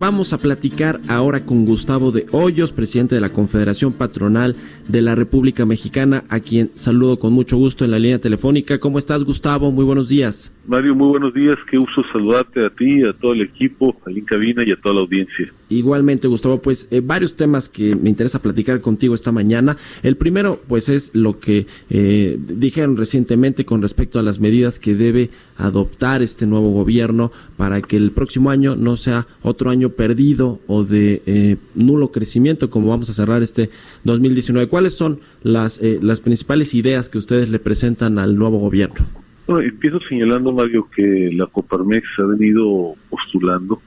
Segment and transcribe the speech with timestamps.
[0.00, 4.54] Vamos a platicar ahora con Gustavo de Hoyos, presidente de la Confederación Patronal
[4.86, 8.78] de la República Mexicana, a quien saludo con mucho gusto en la línea telefónica.
[8.78, 9.72] ¿Cómo estás, Gustavo?
[9.72, 10.54] Muy buenos días.
[10.68, 11.56] Mario, muy buenos días.
[11.68, 14.94] Qué uso saludarte a ti, a todo el equipo, a en cabina y a toda
[14.94, 15.52] la audiencia.
[15.68, 19.76] Igualmente, Gustavo, pues eh, varios temas que me interesa platicar contigo esta mañana.
[20.02, 24.94] El primero, pues es lo que eh, dijeron recientemente con respecto a las medidas que
[24.94, 30.60] debe adoptar este nuevo gobierno para que el próximo año no sea otro año perdido
[30.66, 33.70] o de eh, nulo crecimiento como vamos a cerrar este
[34.04, 34.68] 2019.
[34.68, 39.06] ¿Cuáles son las, eh, las principales ideas que ustedes le presentan al nuevo gobierno?
[39.46, 43.80] Bueno, empiezo señalando, Mario, que la Coparmex ha venido postulando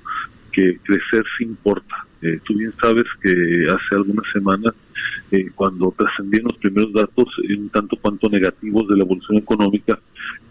[0.51, 2.05] que crecer sí importa.
[2.21, 4.73] Eh, tú bien sabes que hace algunas semanas,
[5.31, 9.99] eh, cuando trascendieron los primeros datos, un tanto cuanto negativos de la evolución económica,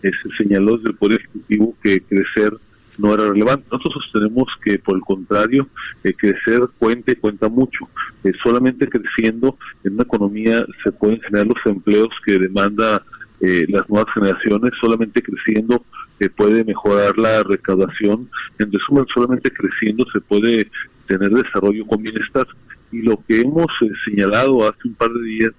[0.02, 2.52] se señaló desde el Poder Ejecutivo que crecer
[3.00, 3.66] no era relevante.
[3.70, 5.68] Nosotros sostenemos que, por el contrario,
[6.04, 7.88] eh, crecer cuenta y cuenta mucho.
[8.24, 13.02] Eh, solamente creciendo en una economía se pueden generar los empleos que demanda
[13.40, 15.84] eh, las nuevas generaciones, solamente creciendo
[16.20, 18.28] se puede mejorar la recaudación.
[18.58, 20.70] En resumen, solamente creciendo se puede
[21.06, 22.46] tener desarrollo con bienestar.
[22.92, 23.66] Y lo que hemos
[24.04, 25.52] señalado hace un par de días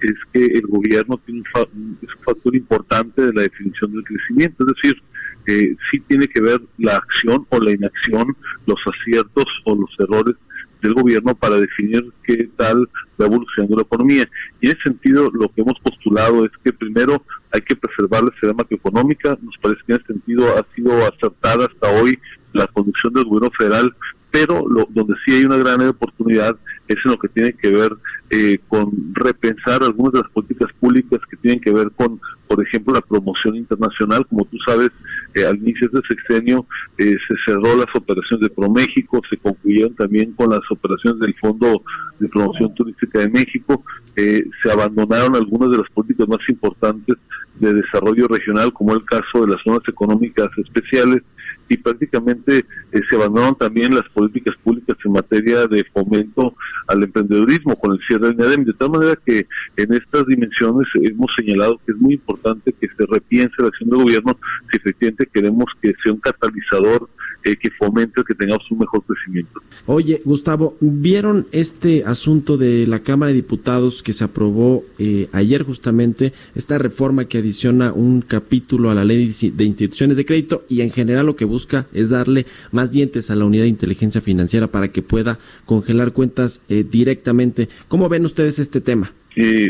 [0.00, 4.74] es que el gobierno tiene un, un factor importante de la definición del crecimiento, es
[4.74, 5.02] decir,
[5.46, 8.36] eh, sí tiene que ver la acción o la inacción,
[8.66, 10.36] los aciertos o los errores
[10.82, 12.88] del gobierno para definir qué tal
[13.20, 14.28] va evolucionando la economía.
[14.60, 18.30] Y en ese sentido, lo que hemos postulado es que primero hay que preservar la
[18.30, 19.38] esfera macroeconómica.
[19.42, 22.18] Nos parece que en ese sentido ha sido acertada hasta hoy
[22.52, 23.94] la conducción del gobierno federal,
[24.30, 26.56] pero lo, donde sí hay una gran oportunidad
[26.88, 27.92] es en lo que tiene que ver
[28.30, 32.94] eh, con repensar algunas de las políticas públicas que tienen que ver con, por ejemplo,
[32.94, 34.26] la promoción internacional.
[34.26, 34.90] Como tú sabes,
[35.34, 36.66] eh, al inicio de este sexenio
[36.98, 41.82] eh, se cerró las operaciones de ProMéxico, se concluyeron también con las operaciones del Fondo
[42.18, 43.82] de Promoción Turística de México,
[44.14, 47.16] se abandonaron algunas de las políticas más importantes
[47.58, 51.22] de desarrollo regional, como el caso de las zonas económicas especiales,
[51.70, 56.54] y prácticamente se abandonaron también las políticas públicas en materia de fomento
[56.88, 61.30] al emprendedurismo con el cierre del NADEM, de tal manera que en estas dimensiones hemos
[61.36, 64.36] señalado que es muy importante que se repiense la acción del gobierno
[64.70, 67.08] si efectivamente queremos que sea un catalizador
[67.42, 69.62] eh, que fomente que tengamos un mejor crecimiento.
[69.86, 75.62] Oye, Gustavo, ¿vieron este asunto de la Cámara de Diputados que se aprobó eh, ayer
[75.62, 80.82] justamente, esta reforma que adiciona un capítulo a la ley de instituciones de crédito y
[80.82, 84.66] en general lo que busca es darle más dientes a la unidad de inteligencia financiera
[84.66, 87.70] para que pueda congelar cuentas eh, directamente?
[87.88, 89.12] ¿Cómo ven ustedes este tema?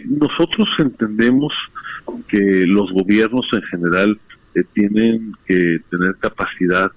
[0.09, 1.53] nosotros entendemos
[2.28, 4.19] que los gobiernos en general
[4.75, 6.91] tienen que tener capacidad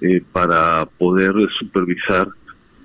[0.00, 2.28] eh, para poder supervisar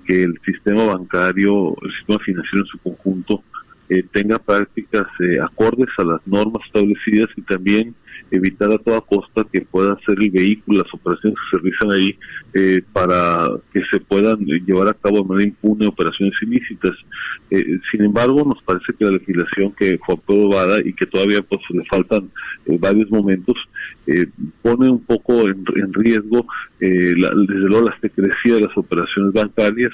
[0.06, 3.42] que el sistema bancario, el sistema financiero en su conjunto,
[3.88, 7.94] eh, tenga prácticas eh, acordes a las normas establecidas y también
[8.30, 12.18] evitar a toda costa que pueda ser el vehículo, las operaciones que se realizan ahí,
[12.54, 16.92] eh, para que se puedan llevar a cabo de manera impune operaciones ilícitas.
[17.50, 21.60] Eh, sin embargo, nos parece que la legislación que fue aprobada y que todavía pues
[21.70, 22.30] le faltan
[22.66, 23.56] eh, varios momentos,
[24.62, 26.46] pone un poco en, riesgo,
[26.80, 29.92] la, desde luego, la secrecía de las operaciones bancarias.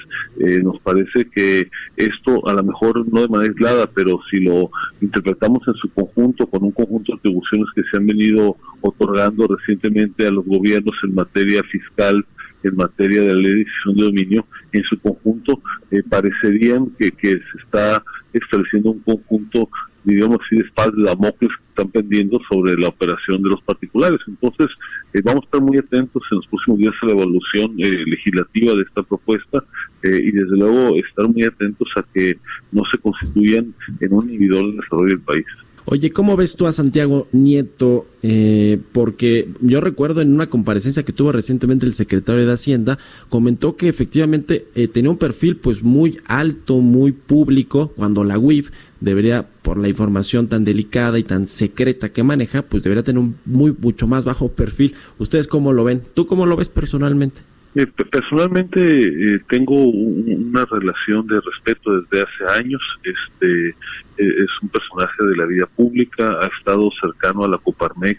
[0.63, 4.71] nos parece que esto, a lo mejor no de manera aislada, pero si lo
[5.01, 10.27] interpretamos en su conjunto, con un conjunto de atribuciones que se han venido otorgando recientemente
[10.27, 12.25] a los gobiernos en materia fiscal,
[12.63, 15.61] en materia de la ley de decisión de dominio, en su conjunto
[15.91, 18.03] eh, parecerían que, que se está
[18.33, 19.69] estableciendo un conjunto,
[20.13, 24.19] digamos así, de espadas de Damocles que están pendiendo sobre la operación de los particulares.
[24.27, 24.67] Entonces,
[25.13, 28.73] eh, vamos a estar muy atentos en los próximos días a la evaluación eh, legislativa
[28.73, 29.63] de esta propuesta
[30.03, 32.37] y desde luego estar muy atentos a que
[32.71, 35.45] no se constituyan en un inhibidor del desarrollo del país.
[35.89, 38.07] Oye, ¿cómo ves tú a Santiago Nieto?
[38.21, 42.97] Eh, porque yo recuerdo en una comparecencia que tuvo recientemente el secretario de Hacienda,
[43.29, 48.71] comentó que efectivamente eh, tenía un perfil pues muy alto, muy público, cuando la UIF
[48.99, 53.37] debería, por la información tan delicada y tan secreta que maneja, pues debería tener un
[53.45, 54.93] muy mucho más bajo perfil.
[55.19, 56.03] ¿Ustedes cómo lo ven?
[56.13, 57.43] ¿Tú cómo lo ves personalmente?
[57.77, 62.81] Eh, personalmente eh, tengo una relación de respeto desde hace años.
[63.03, 63.75] Este eh,
[64.17, 68.17] es un personaje de la vida pública, ha estado cercano a la Coparmex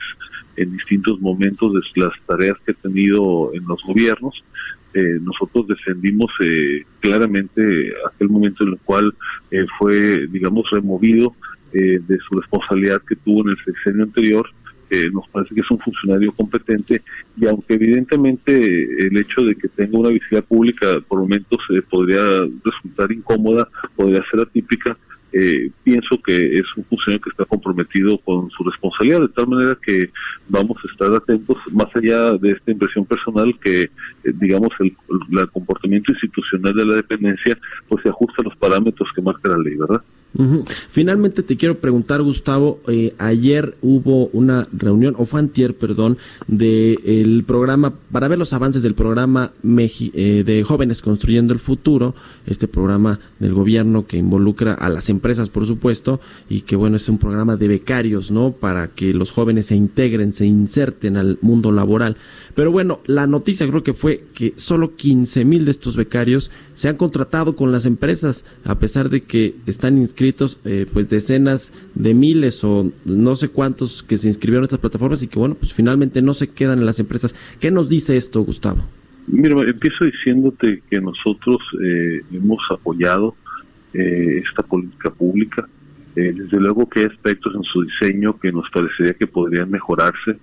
[0.58, 4.34] en distintos momentos de las tareas que ha tenido en los gobiernos.
[5.22, 6.30] nosotros defendimos
[7.00, 7.62] claramente
[8.10, 9.14] aquel momento en el cual
[9.78, 11.34] fue, digamos, removido
[11.72, 14.48] de su responsabilidad que tuvo en el sexenio anterior
[15.12, 17.02] nos parece que es un funcionario competente
[17.36, 18.52] y aunque evidentemente
[19.06, 22.22] el hecho de que tenga una visibilidad pública por momentos eh, podría
[22.64, 24.96] resultar incómoda, podría ser atípica,
[25.30, 29.78] eh, pienso que es un funcionario que está comprometido con su responsabilidad, de tal manera
[29.80, 30.10] que
[30.48, 33.90] vamos a estar atentos, más allá de esta impresión personal, que eh,
[34.34, 34.96] digamos el,
[35.38, 37.58] el, comportamiento institucional de la dependencia
[37.88, 40.02] pues se ajusta a los parámetros que marca la ley, ¿verdad?
[40.88, 47.00] Finalmente te quiero preguntar, Gustavo, eh, ayer hubo una reunión, o fue antier, perdón, del
[47.04, 52.14] el programa, para ver los avances del programa eh, de Jóvenes Construyendo el Futuro,
[52.46, 57.08] este programa del gobierno que involucra a las empresas, por supuesto, y que bueno, es
[57.08, 58.52] un programa de becarios, ¿no?
[58.52, 62.16] Para que los jóvenes se integren, se inserten al mundo laboral.
[62.54, 66.88] Pero bueno, la noticia creo que fue que solo 15 mil de estos becarios se
[66.88, 72.14] han contratado con las empresas, a pesar de que están inscritos eh, pues decenas de
[72.14, 75.72] miles o no sé cuántos que se inscribieron en estas plataformas y que bueno, pues
[75.72, 77.34] finalmente no se quedan en las empresas.
[77.60, 78.80] ¿Qué nos dice esto, Gustavo?
[79.26, 83.36] Mira, empiezo diciéndote que nosotros eh, hemos apoyado
[83.94, 85.68] eh, esta política pública.
[86.34, 90.38] Desde luego que hay aspectos en su diseño que nos parecería que podrían mejorarse.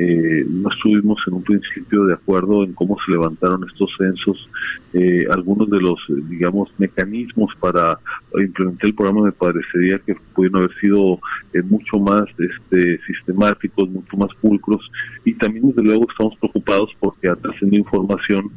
[0.00, 4.48] Eh, no estuvimos en un principio de acuerdo en cómo se levantaron estos censos.
[4.92, 5.98] Eh, algunos de los,
[6.28, 7.98] digamos, mecanismos para
[8.40, 11.18] implementar el programa me parecería que pudieron haber sido
[11.52, 14.88] eh, mucho más este, sistemáticos, mucho más pulcros.
[15.24, 18.52] Y también, desde luego, estamos preocupados porque ha trascendido información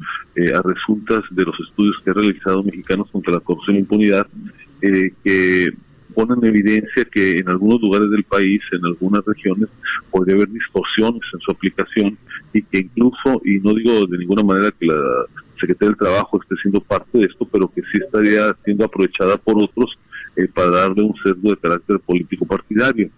[0.55, 4.27] a resultas de los estudios que ha realizado Mexicanos contra la Corrupción e Impunidad,
[4.79, 5.73] que
[6.11, 9.69] pone en evidencia que en algunos lugares del país, en algunas regiones,
[10.09, 12.17] podría haber distorsiones en su aplicación
[12.53, 15.25] y que incluso, y no digo de ninguna manera que la
[15.59, 19.61] Secretaría del Trabajo esté siendo parte de esto, pero que sí estaría siendo aprovechada por
[19.61, 19.97] otros
[20.35, 23.09] eh, para darle un sesgo de carácter político partidario.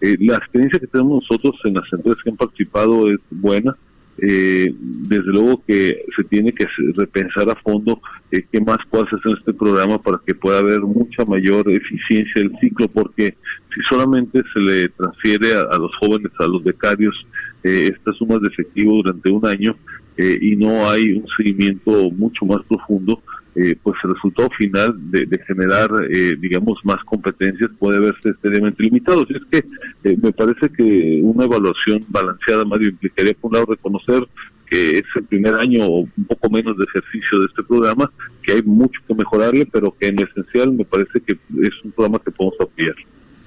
[0.00, 3.76] Eh, la experiencia que tenemos nosotros en las empresas que han participado es buena,
[4.18, 8.00] eh, desde luego que se tiene que repensar a fondo
[8.30, 12.42] eh, qué más puede hacer en este programa para que pueda haber mucha mayor eficiencia
[12.42, 13.34] del ciclo, porque
[13.74, 17.14] si solamente se le transfiere a, los jóvenes, a los becarios,
[17.62, 19.76] eh, estas sumas de efectivo durante un año
[20.16, 23.22] eh, y no hay un seguimiento mucho más profundo,
[23.54, 29.22] eh, pues el resultado final de, generar, eh, digamos, más competencias puede verse extremadamente limitado.
[29.22, 29.68] Así es que
[30.08, 34.26] eh, me parece que una evaluación balanceada, Mario, implicaría, por un lado, reconocer
[34.70, 38.10] que es el primer año o un poco menos de ejercicio de este programa,
[38.42, 42.20] que hay mucho que mejorarle, pero que en esencial me parece que es un programa
[42.24, 42.94] que podemos apoyar.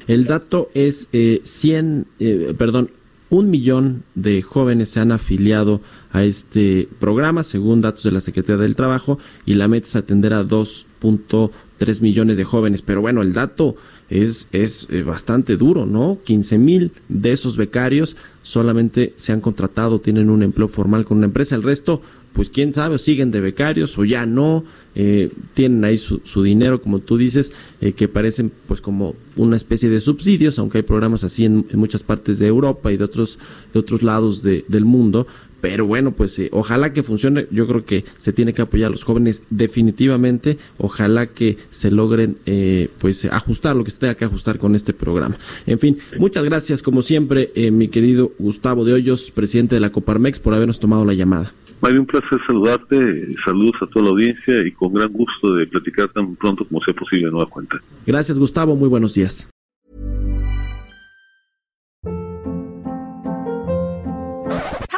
[0.05, 2.05] El dato es eh, 100,
[2.59, 2.91] perdón,
[3.35, 8.61] un millón de jóvenes se han afiliado a este programa, según datos de la Secretaría
[8.61, 12.81] del Trabajo, y la meta es atender a 2.3 millones de jóvenes.
[12.81, 13.75] Pero bueno, el dato
[14.09, 16.19] es, es eh, bastante duro, ¿no?
[16.23, 21.25] 15 mil de esos becarios solamente se han contratado, tienen un empleo formal con una
[21.25, 21.55] empresa.
[21.55, 26.21] El resto, pues quién sabe, siguen de becarios o ya no, eh, tienen ahí su,
[26.23, 30.77] su, dinero, como tú dices, eh, que parecen pues como una especie de subsidios, aunque
[30.77, 33.39] hay programas así en, en muchas partes de Europa y de otros,
[33.73, 35.25] de otros lados de, del mundo,
[35.61, 37.47] pero bueno, pues eh, ojalá que funcione.
[37.51, 40.57] Yo creo que se tiene que apoyar a los jóvenes definitivamente.
[40.77, 44.93] Ojalá que se logren eh, pues ajustar lo que se tenga que ajustar con este
[44.93, 45.37] programa.
[45.65, 49.91] En fin, muchas gracias como siempre, eh, mi querido Gustavo de Hoyos, presidente de la
[49.91, 51.53] Coparmex, por habernos tomado la llamada.
[51.81, 56.07] Mario, un placer saludarte, saludos a toda la audiencia y con gran gusto de platicar
[56.09, 57.77] tan pronto como sea posible nueva cuenta.
[58.05, 59.49] Gracias Gustavo, muy buenos días.